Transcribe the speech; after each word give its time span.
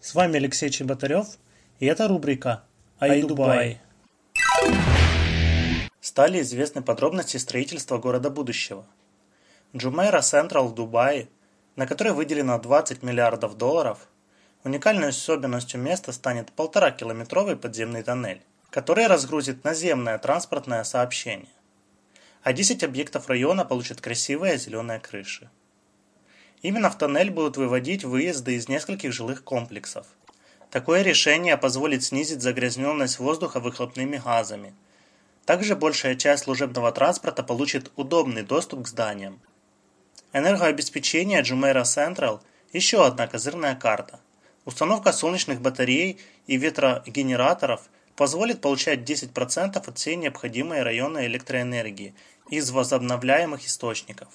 С 0.00 0.14
вами 0.14 0.36
Алексей 0.36 0.70
Чеботарев, 0.70 1.26
и 1.80 1.86
это 1.86 2.06
рубрика 2.06 2.62
«Ай 3.00 3.22
Дубай». 3.22 3.80
Стали 6.00 6.42
известны 6.42 6.82
подробности 6.82 7.38
строительства 7.38 7.98
города 7.98 8.30
будущего. 8.30 8.86
Jumeirah 9.72 10.20
Central 10.20 10.68
в 10.68 10.74
Дубае, 10.74 11.28
на 11.76 11.86
который 11.86 12.12
выделено 12.12 12.58
20 12.58 13.02
миллиардов 13.02 13.56
долларов, 13.56 14.08
уникальной 14.64 15.08
особенностью 15.08 15.80
места 15.80 16.12
станет 16.12 16.52
полтора-километровый 16.52 17.56
подземный 17.56 18.02
тоннель, 18.02 18.42
который 18.70 19.06
разгрузит 19.06 19.64
наземное 19.64 20.18
транспортное 20.18 20.84
сообщение. 20.84 21.52
А 22.42 22.52
10 22.52 22.84
объектов 22.84 23.28
района 23.28 23.64
получат 23.64 24.00
красивые 24.00 24.58
зеленые 24.58 25.00
крыши. 25.00 25.50
Именно 26.62 26.90
в 26.90 26.98
тоннель 26.98 27.30
будут 27.30 27.56
выводить 27.56 28.04
выезды 28.04 28.54
из 28.54 28.68
нескольких 28.68 29.12
жилых 29.12 29.44
комплексов. 29.44 30.06
Такое 30.70 31.02
решение 31.02 31.56
позволит 31.56 32.02
снизить 32.02 32.42
загрязненность 32.42 33.18
воздуха 33.18 33.60
выхлопными 33.60 34.16
газами. 34.16 34.74
Также 35.44 35.76
большая 35.76 36.16
часть 36.16 36.44
служебного 36.44 36.90
транспорта 36.92 37.42
получит 37.42 37.92
удобный 37.96 38.42
доступ 38.42 38.82
к 38.82 38.88
зданиям. 38.88 39.38
Энергообеспечение 40.32 41.42
Jumeirah 41.42 41.84
Central– 41.84 42.40
еще 42.72 43.06
одна 43.06 43.26
козырная 43.26 43.74
карта. 43.74 44.20
Установка 44.64 45.12
солнечных 45.12 45.60
батарей 45.60 46.18
и 46.46 46.56
ветрогенераторов 46.56 47.88
позволит 48.16 48.60
получать 48.60 49.08
10% 49.08 49.76
от 49.76 49.98
всей 49.98 50.16
необходимой 50.16 50.82
районной 50.82 51.26
электроэнергии 51.26 52.14
из 52.50 52.70
возобновляемых 52.70 53.64
источников. 53.64 54.28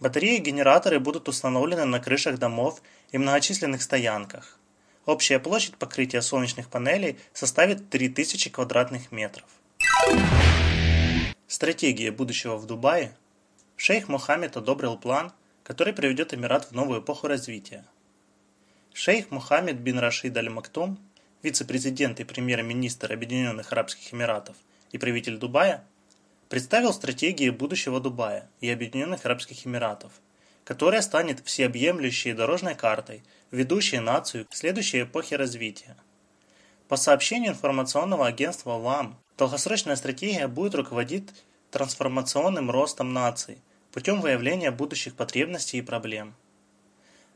Батареи 0.00 0.36
и 0.36 0.40
генераторы 0.40 0.98
будут 0.98 1.28
установлены 1.28 1.84
на 1.84 2.00
крышах 2.00 2.38
домов 2.38 2.82
и 3.12 3.18
многочисленных 3.18 3.82
стоянках. 3.82 4.58
Общая 5.06 5.38
площадь 5.38 5.76
покрытия 5.76 6.22
солнечных 6.22 6.68
панелей 6.68 7.18
составит 7.32 7.90
3000 7.90 8.50
квадратных 8.50 9.12
метров. 9.12 9.44
Стратегия 11.46 12.10
будущего 12.10 12.56
в 12.56 12.66
Дубае. 12.66 13.14
Шейх 13.76 14.08
Мухаммед 14.08 14.56
одобрил 14.56 14.96
план, 14.96 15.32
который 15.62 15.92
приведет 15.92 16.34
Эмират 16.34 16.64
в 16.64 16.72
новую 16.72 17.00
эпоху 17.00 17.28
развития. 17.28 17.84
Шейх 18.92 19.30
Мухаммед 19.30 19.78
бин 19.78 19.98
Рашид 19.98 20.36
Аль-Мактум, 20.36 20.98
вице-президент 21.42 22.20
и 22.20 22.24
премьер-министр 22.24 23.12
Объединенных 23.12 23.72
Арабских 23.72 24.12
Эмиратов 24.12 24.56
и 24.92 24.98
правитель 24.98 25.36
Дубая, 25.36 25.84
представил 26.48 26.92
стратегии 26.92 27.50
будущего 27.50 28.00
Дубая 28.00 28.48
и 28.60 28.70
Объединенных 28.70 29.24
Арабских 29.24 29.66
Эмиратов, 29.66 30.12
которая 30.64 31.02
станет 31.02 31.40
всеобъемлющей 31.44 32.32
дорожной 32.32 32.74
картой, 32.74 33.22
ведущей 33.50 33.98
нацию 33.98 34.46
к 34.46 34.54
следующей 34.54 35.02
эпохе 35.02 35.36
развития. 35.36 35.96
По 36.88 36.96
сообщению 36.96 37.52
информационного 37.52 38.26
агентства 38.26 38.78
ВАМ, 38.78 39.18
долгосрочная 39.38 39.96
стратегия 39.96 40.48
будет 40.48 40.74
руководить 40.74 41.30
трансформационным 41.70 42.70
ростом 42.70 43.12
нации 43.12 43.58
путем 43.90 44.20
выявления 44.20 44.70
будущих 44.70 45.14
потребностей 45.14 45.78
и 45.78 45.82
проблем. 45.82 46.34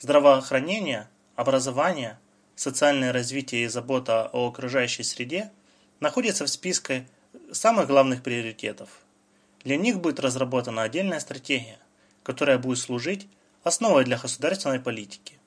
Здравоохранение, 0.00 1.08
образование, 1.34 2.18
социальное 2.54 3.12
развитие 3.12 3.64
и 3.64 3.68
забота 3.68 4.28
о 4.32 4.48
окружающей 4.48 5.02
среде 5.02 5.50
находятся 6.00 6.44
в 6.44 6.50
списке 6.50 7.06
самых 7.50 7.86
главных 7.86 8.22
приоритетов. 8.22 8.88
Для 9.64 9.76
них 9.76 10.00
будет 10.00 10.20
разработана 10.20 10.82
отдельная 10.82 11.20
стратегия, 11.20 11.78
которая 12.22 12.58
будет 12.58 12.78
служить 12.78 13.28
основой 13.62 14.04
для 14.04 14.18
государственной 14.18 14.80
политики. 14.80 15.38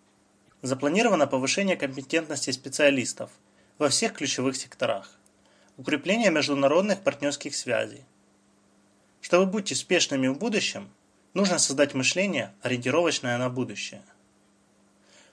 Запланировано 0.61 1.27
повышение 1.27 1.77
компетентности 1.77 2.51
специалистов 2.51 3.29
во 3.77 3.89
всех 3.89 4.13
ключевых 4.13 4.55
секторах, 4.55 5.11
укрепление 5.77 6.31
международных 6.31 7.01
партнерских 7.01 7.55
связей. 7.55 8.03
Чтобы 9.21 9.51
быть 9.51 9.71
успешными 9.71 10.27
в 10.27 10.38
будущем, 10.38 10.89
нужно 11.33 11.59
создать 11.59 11.93
мышление, 11.93 12.53
ориентировочное 12.61 13.38
на 13.38 13.49
будущее. 13.49 14.01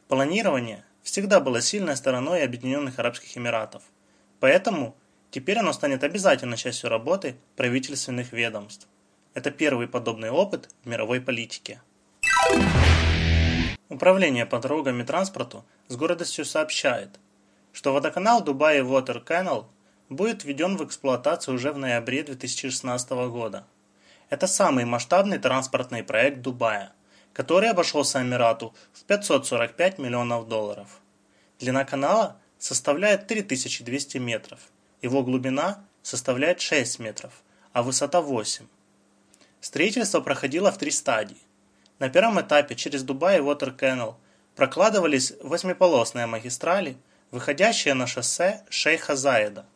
Планирование 0.09 0.85
всегда 1.03 1.41
было 1.41 1.61
сильной 1.61 1.97
стороной 1.97 2.43
Объединенных 2.43 2.99
Арабских 2.99 3.37
Эмиратов, 3.37 3.83
поэтому 4.41 4.97
Теперь 5.33 5.59
оно 5.59 5.73
станет 5.73 6.05
обязательной 6.05 6.59
частью 6.59 6.91
работы 6.91 7.37
правительственных 7.57 8.33
ведомств. 8.33 8.87
Это 9.33 9.51
первый 9.51 9.89
подобный 9.89 10.29
опыт 10.29 10.69
в 10.85 10.87
мировой 10.87 11.23
политике. 11.23 11.81
Управление 13.89 14.45
по 14.45 14.59
дорогам 14.59 15.01
и 15.01 15.05
транспорту 15.05 15.65
с 15.89 15.97
гордостью 15.97 16.45
сообщает, 16.45 17.19
что 17.73 17.95
водоканал 17.95 18.45
Дубай 18.45 18.81
Water 18.81 19.25
Canal 19.25 19.65
будет 20.11 20.45
введен 20.45 20.77
в 20.77 20.85
эксплуатацию 20.85 21.55
уже 21.55 21.73
в 21.73 21.79
ноябре 21.79 22.25
2016 22.25 23.11
года. 23.31 23.67
Это 24.29 24.47
самый 24.47 24.85
масштабный 24.85 25.39
транспортный 25.39 26.05
проект 26.05 26.43
Дубая, 26.43 26.93
который 27.33 27.71
обошелся 27.71 28.21
Эмирату 28.21 28.75
в 28.93 29.03
545 29.05 29.99
миллионов 29.99 30.47
долларов. 30.47 31.01
Длина 31.59 31.87
канала 31.87 32.37
составляет 32.59 33.29
3200 33.29 34.19
метров– 34.19 34.61
его 35.03 35.25
глубина 35.25 35.85
составляет 36.03 36.61
6 36.61 37.01
метров, 37.01 37.43
а 37.73 37.83
высота 37.83 38.21
8. 38.23 38.67
Строительство 39.61 40.21
проходило 40.21 40.73
в 40.73 40.79
три 40.79 40.91
стадии. 40.91 41.37
На 41.99 42.09
первом 42.09 42.41
этапе 42.41 42.75
через 42.75 43.03
Дубай 43.03 43.39
и 43.39 43.41
Water 43.41 43.77
Canal 43.77 44.15
прокладывались 44.57 45.35
восьмиполосные 45.43 46.27
магистрали, 46.27 46.97
выходящие 47.31 47.95
на 47.95 48.07
шоссе 48.07 48.65
Шейха 48.71 49.17
Заеда. 49.17 49.67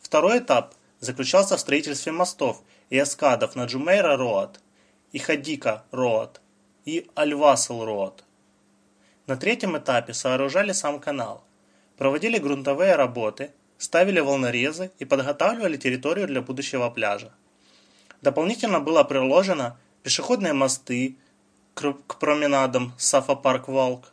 Второй 0.00 0.38
этап 0.38 0.74
заключался 1.00 1.56
в 1.56 1.60
строительстве 1.60 2.12
мостов 2.12 2.62
и 2.90 3.00
эскадов 3.00 3.56
на 3.56 3.64
Джумейра 3.64 4.16
Роад 4.16 4.60
и 5.12 5.18
Хадика 5.18 5.84
Роад 5.90 6.40
и 6.84 7.08
Альвасл 7.14 7.84
Роад. 7.84 8.24
На 9.26 9.36
третьем 9.36 9.76
этапе 9.76 10.14
сооружали 10.14 10.72
сам 10.72 11.00
канал, 11.00 11.44
проводили 11.96 12.38
грунтовые 12.38 12.96
работы– 12.96 13.52
ставили 13.82 14.20
волнорезы 14.20 14.92
и 15.00 15.04
подготавливали 15.04 15.76
территорию 15.76 16.28
для 16.28 16.40
будущего 16.40 16.88
пляжа. 16.88 17.32
Дополнительно 18.20 18.78
было 18.78 19.02
приложено 19.02 19.76
пешеходные 20.04 20.52
мосты 20.52 21.16
к 21.74 22.14
променадам 22.20 22.92
Сафа 22.96 23.34
Парк 23.34 23.66
Волк 23.66 24.12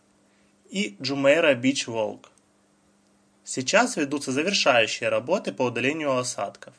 и 0.72 0.98
Джумейра 1.00 1.54
Бич 1.54 1.86
Волк. 1.88 2.32
Сейчас 3.44 3.96
ведутся 3.96 4.32
завершающие 4.32 5.10
работы 5.10 5.54
по 5.54 5.64
удалению 5.64 6.18
осадков, 6.18 6.74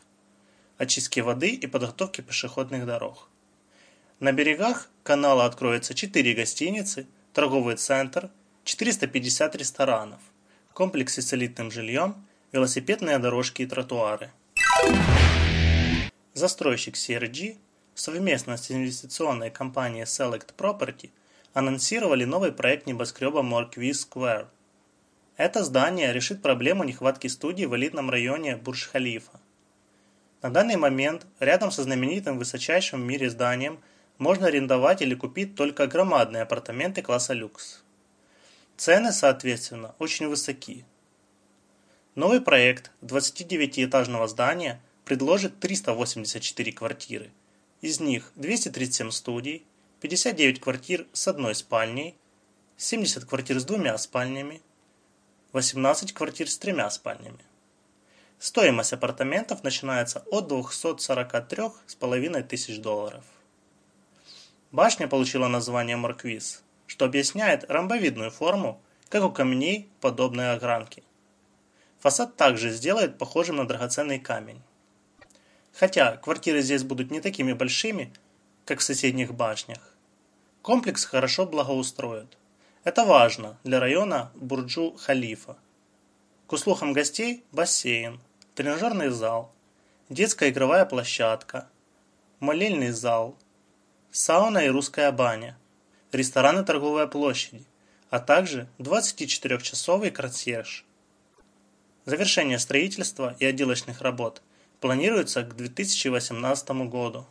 очистке 0.76 1.22
воды 1.22 1.50
и 1.50 1.66
подготовке 1.69 2.22
пешеходных 2.22 2.86
дорог. 2.86 3.28
На 4.19 4.32
берегах 4.32 4.88
канала 5.04 5.44
откроется 5.44 5.94
4 5.94 6.34
гостиницы, 6.34 7.06
торговый 7.32 7.76
центр, 7.76 8.31
450 8.65 9.55
ресторанов, 9.55 10.20
комплексы 10.72 11.22
с 11.22 11.32
элитным 11.32 11.70
жильем 11.70 12.17
велосипедные 12.52 13.19
дорожки 13.19 13.62
и 13.62 13.66
тротуары. 13.66 14.30
Застройщик 16.34 16.94
CRG 16.94 17.56
совместно 17.94 18.56
с 18.56 18.70
инвестиционной 18.70 19.50
компанией 19.50 20.04
Select 20.04 20.54
Property 20.56 21.10
анонсировали 21.52 22.24
новый 22.24 22.52
проект 22.52 22.86
небоскреба 22.86 23.40
Marquis 23.40 23.92
Square. 23.92 24.46
Это 25.36 25.64
здание 25.64 26.12
решит 26.12 26.42
проблему 26.42 26.84
нехватки 26.84 27.26
студий 27.28 27.66
в 27.66 27.74
элитном 27.76 28.10
районе 28.10 28.56
Бурж-Халифа. 28.56 29.40
На 30.42 30.50
данный 30.50 30.76
момент 30.76 31.26
рядом 31.38 31.70
со 31.70 31.82
знаменитым 31.82 32.38
высочайшим 32.38 33.02
в 33.02 33.04
мире 33.04 33.30
зданием 33.30 33.80
можно 34.19 34.46
арендовать 34.46 35.02
или 35.02 35.14
купить 35.14 35.54
только 35.54 35.86
громадные 35.86 36.42
апартаменты 36.42 37.02
класса 37.02 37.32
люкс. 37.32 37.82
Цены, 38.76 39.12
соответственно, 39.12 39.94
очень 39.98 40.28
высоки. 40.28 40.84
Новый 42.17 42.40
проект 42.40 42.90
29-этажного 43.02 44.26
здания 44.26 44.81
предложит 45.05 45.60
384 45.60 46.72
квартиры. 46.72 47.31
Из 47.82 48.00
них 48.00 48.32
237 48.34 49.12
студий, 49.12 49.64
59 50.00 50.60
квартир 50.60 51.06
с 51.12 51.29
одной 51.29 51.55
спальней, 51.55 52.17
70 52.79 53.24
квартир 53.26 53.60
с 53.60 53.64
двумя 53.64 53.96
спальнями, 53.96 54.60
18 55.52 56.12
квартир 56.12 56.50
с 56.50 56.58
тремя 56.58 56.90
спальнями. 56.90 57.38
Стоимость 58.40 58.93
апартаментов 58.93 59.62
начинается 59.62 60.24
от 60.32 60.50
243,5 60.50 62.43
тысяч 62.43 62.81
долларов. 62.81 63.22
Башня 64.72 65.06
получила 65.06 65.46
название 65.46 65.96
Марквиз, 65.96 66.64
что 66.88 67.05
объясняет 67.05 67.70
ромбовидную 67.70 68.32
форму, 68.32 68.82
как 69.08 69.22
у 69.22 69.31
камней 69.31 69.88
подобной 70.00 70.55
огранки. 70.55 71.05
Фасад 72.00 72.36
также 72.36 72.70
сделает 72.70 73.19
похожим 73.19 73.56
на 73.56 73.69
драгоценный 73.69 74.19
камень. 74.19 74.62
Хотя 75.72 76.16
квартиры 76.16 76.62
здесь 76.62 76.82
будут 76.82 77.10
не 77.10 77.20
такими 77.20 77.52
большими, 77.52 78.12
как 78.64 78.80
в 78.80 78.82
соседних 78.82 79.34
башнях. 79.34 79.94
Комплекс 80.62 81.04
хорошо 81.04 81.46
благоустроят. 81.46 82.36
Это 82.84 83.04
важно 83.04 83.58
для 83.64 83.80
района 83.80 84.32
Бурджу-Халифа. 84.34 85.56
К 86.46 86.52
услугам 86.52 86.92
гостей 86.92 87.44
бассейн, 87.52 88.20
тренажерный 88.54 89.10
зал, 89.10 89.52
детская 90.08 90.48
игровая 90.48 90.86
площадка, 90.86 91.69
молельный 92.40 92.90
зал, 92.90 93.36
сауна 94.10 94.58
и 94.58 94.69
русская 94.69 95.12
баня, 95.12 95.58
ресторан 96.12 96.58
и 96.58 96.64
торговая 96.64 97.06
площади, 97.06 97.64
а 98.08 98.19
также 98.19 98.69
24-часовый 98.78 100.10
консьерж. 100.10 100.84
Завершение 102.10 102.58
строительства 102.58 103.36
и 103.38 103.44
отделочных 103.44 104.00
работ 104.00 104.43
планируется 104.81 105.44
к 105.44 105.55
2018 105.55 106.69
году. 106.90 107.24